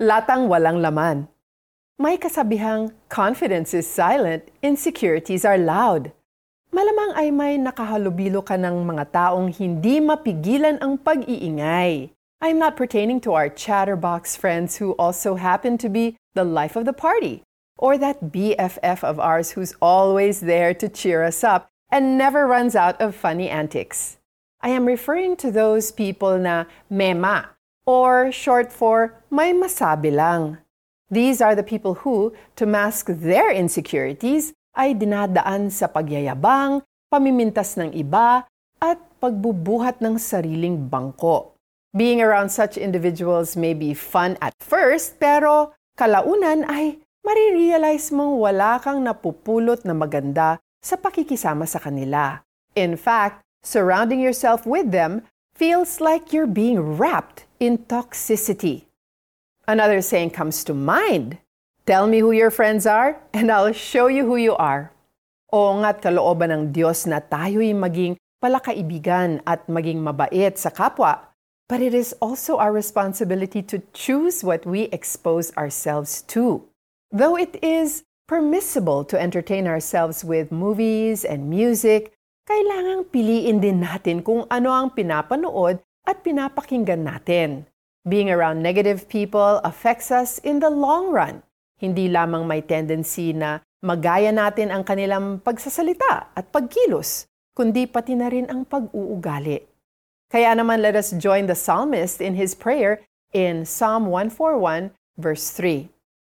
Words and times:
latang 0.00 0.48
walang 0.48 0.80
laman. 0.80 1.28
May 2.00 2.16
kasabihang, 2.16 2.96
confidence 3.12 3.76
is 3.76 3.84
silent, 3.84 4.48
insecurities 4.64 5.44
are 5.44 5.60
loud. 5.60 6.16
Malamang 6.72 7.12
ay 7.20 7.28
may 7.28 7.60
nakahalubilo 7.60 8.40
ka 8.40 8.56
ng 8.56 8.80
mga 8.88 9.12
taong 9.12 9.52
hindi 9.52 10.00
mapigilan 10.00 10.80
ang 10.80 10.96
pag-iingay. 10.96 12.08
I'm 12.40 12.56
not 12.56 12.80
pertaining 12.80 13.20
to 13.28 13.36
our 13.36 13.52
chatterbox 13.52 14.40
friends 14.40 14.80
who 14.80 14.96
also 14.96 15.36
happen 15.36 15.76
to 15.76 15.92
be 15.92 16.16
the 16.32 16.48
life 16.48 16.80
of 16.80 16.88
the 16.88 16.96
party, 16.96 17.44
or 17.76 18.00
that 18.00 18.32
BFF 18.32 19.04
of 19.04 19.20
ours 19.20 19.52
who's 19.52 19.76
always 19.84 20.40
there 20.40 20.72
to 20.80 20.88
cheer 20.88 21.20
us 21.20 21.44
up 21.44 21.68
and 21.92 22.16
never 22.16 22.48
runs 22.48 22.72
out 22.72 22.96
of 22.96 23.12
funny 23.12 23.52
antics. 23.52 24.16
I 24.64 24.72
am 24.72 24.88
referring 24.88 25.36
to 25.44 25.52
those 25.52 25.92
people 25.92 26.40
na 26.40 26.64
mema, 26.88 27.59
or 27.90 28.30
short 28.30 28.70
for 28.70 29.18
may 29.34 29.50
masabi 29.50 30.14
lang. 30.14 30.62
These 31.10 31.42
are 31.42 31.58
the 31.58 31.66
people 31.66 32.06
who, 32.06 32.30
to 32.54 32.70
mask 32.70 33.10
their 33.10 33.50
insecurities, 33.50 34.54
ay 34.78 34.94
dinadaan 34.94 35.74
sa 35.74 35.90
pagyayabang, 35.90 36.86
pamimintas 37.10 37.74
ng 37.74 37.90
iba, 37.98 38.46
at 38.78 39.02
pagbubuhat 39.18 39.98
ng 39.98 40.22
sariling 40.22 40.86
bangko. 40.86 41.50
Being 41.90 42.22
around 42.22 42.54
such 42.54 42.78
individuals 42.78 43.58
may 43.58 43.74
be 43.74 43.90
fun 43.90 44.38
at 44.38 44.54
first, 44.62 45.18
pero 45.18 45.74
kalaunan 45.98 46.62
ay 46.70 47.02
marirealize 47.26 48.14
mong 48.14 48.38
wala 48.38 48.78
kang 48.78 49.02
napupulot 49.02 49.82
na 49.82 49.98
maganda 49.98 50.62
sa 50.78 50.94
pakikisama 50.94 51.66
sa 51.66 51.82
kanila. 51.82 52.46
In 52.78 52.94
fact, 52.94 53.42
surrounding 53.66 54.22
yourself 54.22 54.62
with 54.62 54.94
them 54.94 55.26
feels 55.58 55.98
like 55.98 56.30
you're 56.30 56.46
being 56.46 56.78
wrapped 56.78 57.49
in 57.60 57.76
toxicity. 57.84 58.88
Another 59.68 60.00
saying 60.00 60.32
comes 60.32 60.64
to 60.64 60.72
mind 60.74 61.38
Tell 61.86 62.06
me 62.06 62.20
who 62.20 62.30
your 62.30 62.52
friends 62.52 62.86
are, 62.86 63.18
and 63.34 63.50
I'll 63.50 63.72
show 63.72 64.06
you 64.06 64.24
who 64.24 64.36
you 64.36 64.54
are. 64.54 64.92
O 65.50 65.74
nga't 65.80 66.04
kalooban 66.04 66.52
ng 66.52 66.64
Diyos 66.70 67.02
na 67.08 67.18
tayo'y 67.18 67.74
maging 67.74 68.14
palakaibigan 68.38 69.42
at 69.42 69.66
maging 69.66 69.98
mabait 69.98 70.54
sa 70.54 70.70
kapwa, 70.70 71.18
but 71.66 71.82
it 71.82 71.90
is 71.90 72.14
also 72.22 72.62
our 72.62 72.70
responsibility 72.70 73.58
to 73.64 73.82
choose 73.90 74.46
what 74.46 74.62
we 74.62 74.86
expose 74.94 75.50
ourselves 75.58 76.22
to. 76.30 76.62
Though 77.10 77.34
it 77.34 77.58
is 77.58 78.06
permissible 78.30 79.02
to 79.10 79.18
entertain 79.18 79.66
ourselves 79.66 80.22
with 80.22 80.54
movies 80.54 81.26
and 81.26 81.50
music, 81.50 82.14
kailangang 82.46 83.10
piliin 83.10 83.58
din 83.58 83.82
natin 83.82 84.22
kung 84.22 84.46
ano 84.46 84.70
ang 84.70 84.94
pinapanood 84.94 85.82
at 86.06 86.24
pinapakinggan 86.24 87.04
natin. 87.04 87.68
Being 88.08 88.32
around 88.32 88.64
negative 88.64 89.08
people 89.08 89.60
affects 89.60 90.08
us 90.08 90.40
in 90.40 90.60
the 90.60 90.72
long 90.72 91.12
run. 91.12 91.44
Hindi 91.76 92.08
lamang 92.08 92.48
may 92.48 92.64
tendency 92.64 93.32
na 93.32 93.60
magaya 93.84 94.32
natin 94.32 94.72
ang 94.72 94.84
kanilang 94.84 95.40
pagsasalita 95.40 96.32
at 96.32 96.48
pagkilos, 96.52 97.28
kundi 97.52 97.84
pati 97.88 98.16
na 98.16 98.28
rin 98.28 98.48
ang 98.48 98.64
pag-uugali. 98.64 99.64
Kaya 100.30 100.54
naman 100.54 100.80
let 100.80 100.96
us 100.96 101.12
join 101.16 101.48
the 101.50 101.58
psalmist 101.58 102.22
in 102.22 102.38
his 102.38 102.54
prayer 102.54 103.02
in 103.34 103.66
Psalm 103.66 104.06
141 104.08 104.92
verse 105.20 105.52
3. 105.52 105.90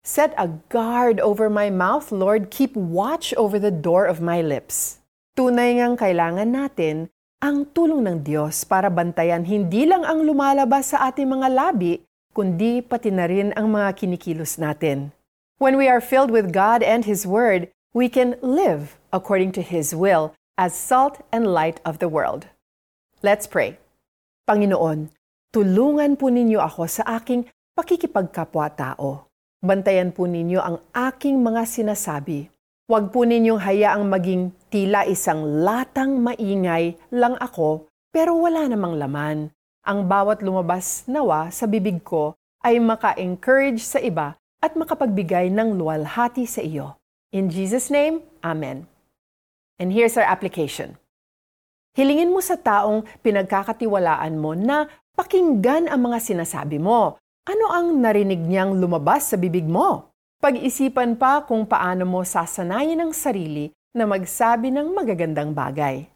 Set 0.00 0.32
a 0.40 0.48
guard 0.72 1.20
over 1.20 1.52
my 1.52 1.68
mouth, 1.68 2.08
Lord. 2.08 2.48
Keep 2.48 2.72
watch 2.72 3.36
over 3.36 3.60
the 3.60 3.74
door 3.74 4.08
of 4.08 4.24
my 4.24 4.40
lips. 4.40 5.04
Tunay 5.36 5.76
ngang 5.76 6.00
kailangan 6.00 6.48
natin 6.48 7.12
ang 7.40 7.64
tulong 7.72 8.04
ng 8.04 8.18
Diyos 8.20 8.68
para 8.68 8.92
bantayan 8.92 9.48
hindi 9.48 9.88
lang 9.88 10.04
ang 10.04 10.28
lumalabas 10.28 10.92
sa 10.92 11.08
ating 11.08 11.24
mga 11.24 11.48
labi, 11.48 12.04
kundi 12.36 12.84
pati 12.84 13.08
na 13.08 13.24
rin 13.24 13.56
ang 13.56 13.72
mga 13.72 13.96
kinikilos 13.96 14.60
natin. 14.60 15.16
When 15.56 15.80
we 15.80 15.88
are 15.88 16.04
filled 16.04 16.28
with 16.28 16.52
God 16.52 16.84
and 16.84 17.08
His 17.08 17.24
Word, 17.24 17.72
we 17.96 18.12
can 18.12 18.36
live 18.44 19.00
according 19.08 19.56
to 19.56 19.64
His 19.64 19.96
will 19.96 20.36
as 20.60 20.76
salt 20.76 21.24
and 21.32 21.48
light 21.48 21.80
of 21.80 21.96
the 21.96 22.12
world. 22.12 22.52
Let's 23.24 23.48
pray. 23.48 23.80
Panginoon, 24.44 25.08
tulungan 25.48 26.20
po 26.20 26.28
ninyo 26.28 26.60
ako 26.60 26.92
sa 26.92 27.08
aking 27.16 27.48
pakikipagkapwa-tao. 27.72 29.24
Bantayan 29.64 30.12
po 30.12 30.28
ninyo 30.28 30.60
ang 30.60 30.76
aking 30.92 31.40
mga 31.40 31.64
sinasabi 31.64 32.52
Huwag 32.90 33.14
po 33.14 33.22
ninyong 33.22 33.62
hayaang 33.62 34.02
maging 34.10 34.50
tila 34.70 35.02
isang 35.04 35.66
latang 35.66 36.22
maingay 36.22 36.94
lang 37.10 37.34
ako 37.42 37.90
pero 38.14 38.38
wala 38.38 38.70
namang 38.70 38.96
laman. 38.96 39.38
Ang 39.82 40.06
bawat 40.06 40.46
lumabas 40.46 41.04
nawa 41.10 41.50
sa 41.50 41.66
bibig 41.66 42.06
ko 42.06 42.38
ay 42.62 42.78
maka-encourage 42.78 43.82
sa 43.82 43.98
iba 43.98 44.38
at 44.62 44.78
makapagbigay 44.78 45.50
ng 45.50 45.74
luwalhati 45.74 46.46
sa 46.46 46.62
iyo. 46.62 46.94
In 47.34 47.50
Jesus' 47.50 47.90
name, 47.90 48.22
Amen. 48.46 48.86
And 49.80 49.90
here's 49.90 50.14
our 50.14 50.28
application. 50.28 51.00
Hilingin 51.96 52.30
mo 52.30 52.38
sa 52.38 52.54
taong 52.54 53.02
pinagkakatiwalaan 53.24 54.38
mo 54.38 54.54
na 54.54 54.86
pakinggan 55.18 55.90
ang 55.90 56.06
mga 56.06 56.22
sinasabi 56.22 56.78
mo. 56.78 57.18
Ano 57.48 57.66
ang 57.72 57.98
narinig 57.98 58.38
niyang 58.38 58.78
lumabas 58.78 59.32
sa 59.32 59.36
bibig 59.40 59.66
mo? 59.66 60.12
Pag-isipan 60.38 61.18
pa 61.18 61.42
kung 61.48 61.66
paano 61.66 62.06
mo 62.06 62.22
sasanayin 62.22 63.00
ang 63.00 63.12
sarili 63.16 63.72
na 63.90 64.06
magsabi 64.06 64.70
ng 64.70 64.94
magagandang 64.94 65.50
bagay. 65.50 66.06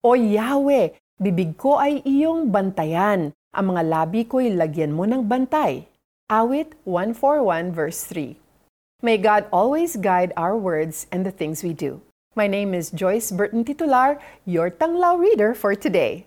O 0.00 0.16
Yahweh, 0.16 0.96
bibig 1.20 1.56
ko 1.60 1.76
ay 1.76 2.00
iyong 2.04 2.48
bantayan. 2.48 3.36
Ang 3.54 3.76
mga 3.76 3.82
labi 3.86 4.24
ko'y 4.24 4.50
lagyan 4.50 4.96
mo 4.96 5.04
ng 5.04 5.24
bantay. 5.24 5.84
Awit 6.32 6.72
141 6.88 7.76
verse 7.76 8.08
3. 8.08 8.34
May 9.04 9.20
God 9.20 9.44
always 9.52 10.00
guide 10.00 10.32
our 10.32 10.56
words 10.56 11.04
and 11.12 11.28
the 11.28 11.30
things 11.30 11.60
we 11.60 11.76
do. 11.76 12.00
My 12.32 12.48
name 12.48 12.72
is 12.72 12.88
Joyce 12.90 13.30
Burton 13.30 13.62
Titular, 13.62 14.16
your 14.48 14.72
Tanglaw 14.72 15.20
reader 15.20 15.52
for 15.52 15.76
today. 15.76 16.24